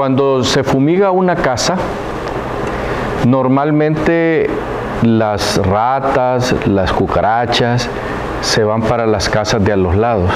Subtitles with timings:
[0.00, 1.76] Cuando se fumiga una casa,
[3.26, 4.48] normalmente
[5.02, 7.86] las ratas, las cucarachas
[8.40, 10.30] se van para las casas de a los lados.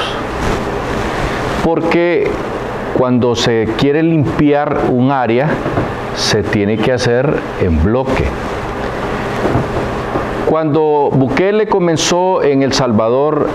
[1.65, 2.30] Porque
[2.98, 5.48] cuando se quiere limpiar un área,
[6.15, 8.27] se tiene que hacer en bloque.
[10.45, 13.49] Cuando Bukele comenzó en El Salvador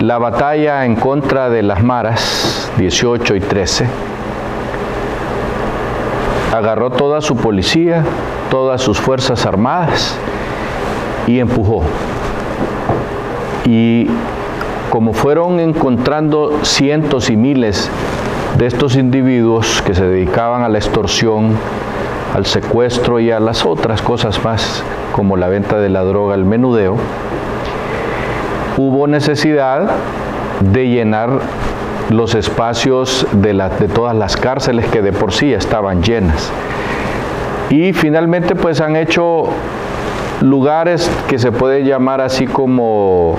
[0.00, 3.86] la batalla en contra de las maras, 18 y 13,
[6.54, 8.04] agarró toda su policía,
[8.50, 10.16] todas sus fuerzas armadas
[11.26, 11.82] y empujó.
[13.64, 14.06] Y
[14.90, 17.90] como fueron encontrando cientos y miles
[18.56, 21.56] de estos individuos que se dedicaban a la extorsión,
[22.34, 26.44] al secuestro y a las otras cosas más, como la venta de la droga, el
[26.44, 26.96] menudeo,
[28.76, 29.90] hubo necesidad
[30.60, 31.40] de llenar
[32.10, 36.50] los espacios de, de todas las cárceles que de por sí estaban llenas.
[37.70, 39.48] Y finalmente pues han hecho
[40.40, 43.36] lugares que se puede llamar así como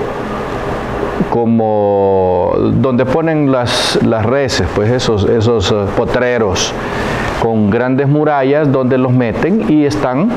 [1.30, 6.72] como donde ponen las, las reses, pues esos, esos eh, potreros
[7.42, 10.30] con grandes murallas donde los meten y están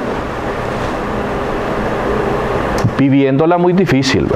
[2.98, 4.28] viviéndola muy difícil.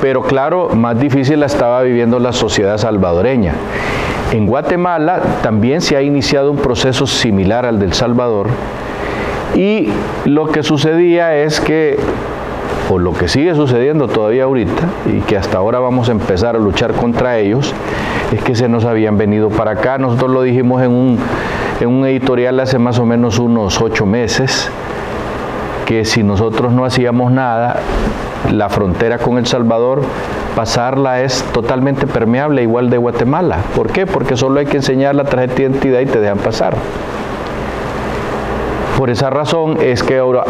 [0.00, 3.54] Pero claro, más difícil la estaba viviendo la sociedad salvadoreña.
[4.32, 8.48] En Guatemala también se ha iniciado un proceso similar al del Salvador
[9.54, 9.88] y
[10.24, 11.98] lo que sucedía es que,
[12.88, 16.58] o lo que sigue sucediendo todavía ahorita, y que hasta ahora vamos a empezar a
[16.58, 17.74] luchar contra ellos,
[18.32, 19.98] es que se nos habían venido para acá.
[19.98, 21.18] Nosotros lo dijimos en un,
[21.80, 24.70] en un editorial hace más o menos unos ocho meses,
[25.90, 27.80] que si nosotros no hacíamos nada,
[28.52, 30.02] la frontera con El Salvador,
[30.54, 33.56] pasarla es totalmente permeable, igual de Guatemala.
[33.74, 34.06] ¿Por qué?
[34.06, 36.76] Porque solo hay que enseñar la tarjeta de identidad y te dejan pasar.
[38.96, 40.44] Por esa razón es que ahora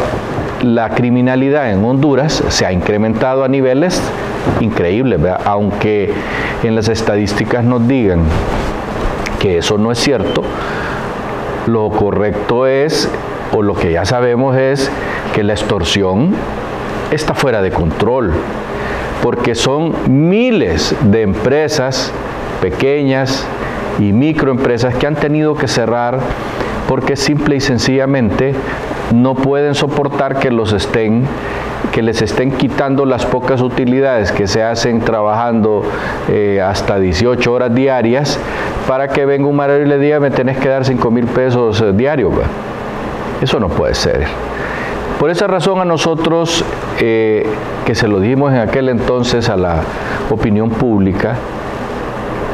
[0.60, 3.98] la criminalidad en Honduras se ha incrementado a niveles
[4.60, 6.12] increíbles, aunque
[6.62, 8.24] en las estadísticas nos digan
[9.38, 10.42] que eso no es cierto,
[11.66, 13.10] lo correcto es,
[13.52, 14.90] o lo que ya sabemos es,
[15.42, 16.34] la extorsión
[17.10, 18.32] está fuera de control,
[19.22, 22.12] porque son miles de empresas
[22.60, 23.46] pequeñas
[23.98, 26.20] y microempresas que han tenido que cerrar
[26.88, 28.52] porque simple y sencillamente
[29.14, 31.24] no pueden soportar que los estén
[31.92, 35.82] que les estén quitando las pocas utilidades que se hacen trabajando
[36.28, 38.38] eh, hasta 18 horas diarias
[38.86, 41.92] para que venga un marido y le me tenés que dar 5 mil pesos eh,
[41.92, 42.32] diarios.
[43.40, 44.26] Eso no puede ser.
[45.20, 46.64] Por esa razón a nosotros,
[46.98, 47.47] eh,
[47.84, 49.82] que se lo dimos en aquel entonces a la
[50.31, 51.34] opinión pública,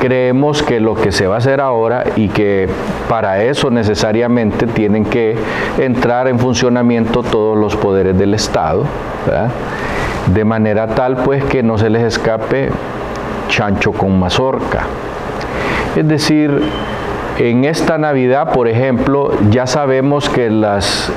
[0.00, 2.68] creemos que lo que se va a hacer ahora y que
[3.08, 5.36] para eso necesariamente tienen que
[5.78, 8.82] entrar en funcionamiento todos los poderes del Estado,
[10.34, 12.70] de manera tal pues que no se les escape
[13.46, 14.86] chancho con mazorca.
[15.94, 16.62] Es decir,
[17.38, 21.12] en esta Navidad, por ejemplo, ya sabemos que las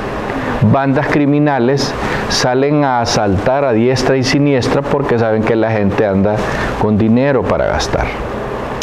[0.62, 1.94] bandas criminales
[2.30, 6.36] salen a asaltar a diestra y siniestra porque saben que la gente anda
[6.80, 8.08] con dinero para gastar.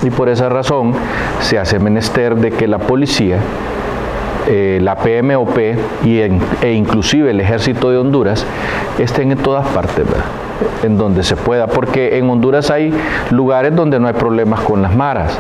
[0.03, 0.93] Y por esa razón
[1.41, 3.39] se hace menester de que la policía,
[4.47, 5.59] eh, la PMOP
[6.05, 8.45] y e inclusive el ejército de Honduras
[8.99, 10.05] estén en todas partes,
[10.83, 12.93] en donde se pueda, porque en Honduras hay
[13.31, 15.37] lugares donde no hay problemas con las maras,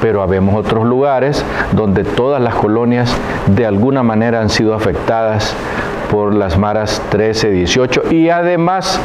[0.00, 3.12] pero habemos otros lugares donde todas las colonias
[3.46, 5.54] de alguna manera han sido afectadas
[6.10, 9.00] por las maras 13, 18 y además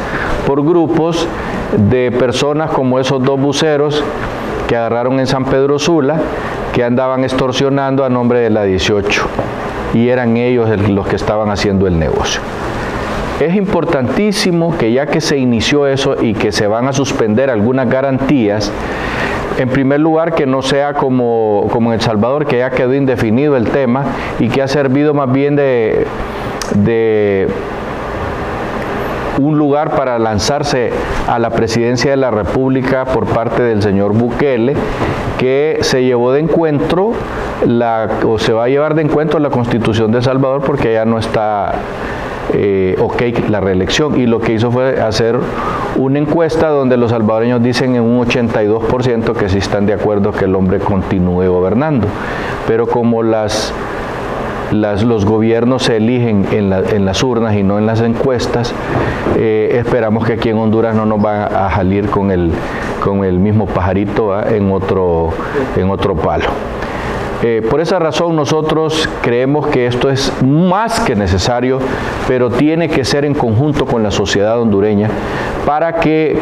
[0.45, 1.27] por grupos
[1.77, 4.03] de personas como esos dos buceros
[4.67, 6.17] que agarraron en San Pedro Sula
[6.73, 9.23] que andaban extorsionando a nombre de la 18
[9.93, 12.41] y eran ellos los que estaban haciendo el negocio.
[13.41, 17.89] Es importantísimo que ya que se inició eso y que se van a suspender algunas
[17.89, 18.71] garantías,
[19.57, 23.55] en primer lugar, que no sea como, como en El Salvador, que ya quedó indefinido
[23.57, 24.05] el tema
[24.39, 26.05] y que ha servido más bien de,
[29.39, 30.91] un lugar para lanzarse
[31.27, 34.75] a la presidencia de la República por parte del señor Bukele,
[35.39, 37.13] que se llevó de encuentro
[38.25, 41.17] o se va a llevar de encuentro la constitución de El Salvador porque ya no
[41.17, 41.73] está
[42.53, 45.39] eh, ok la reelección y lo que hizo fue hacer
[45.95, 50.45] una encuesta donde los salvadoreños dicen en un 82% que sí están de acuerdo que
[50.45, 52.07] el hombre continúe gobernando.
[52.67, 53.73] Pero como las,
[54.71, 58.73] los gobiernos se eligen en, las urnas y no en las encuestas,
[59.37, 62.51] eh, esperamos que aquí en Honduras no nos van a salir con el,
[63.03, 65.29] con el mismo pajarito en, otro,
[65.75, 66.45] en otro palo.
[67.43, 71.79] Eh, por esa razón nosotros creemos que esto es más que necesario,
[72.27, 75.09] pero tiene que ser en conjunto con la sociedad hondureña
[75.65, 76.37] para que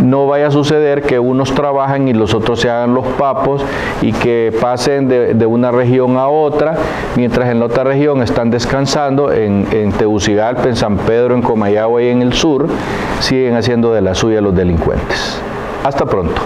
[0.00, 3.64] no vaya a suceder que unos trabajen y los otros se hagan los papos
[4.02, 6.76] y que pasen de, una región a otra,
[7.16, 12.02] mientras en la otra región están descansando, en, en Tegucigalpa, en San Pedro, en Comayagua
[12.02, 12.66] y en el sur,
[13.20, 15.40] siguen haciendo de la suya los delincuentes.
[15.84, 16.40] Hasta pronto.